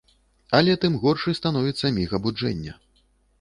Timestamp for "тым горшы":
0.85-1.33